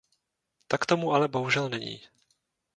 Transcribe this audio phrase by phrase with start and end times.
[0.67, 2.01] Tak tomu ale bohužel není.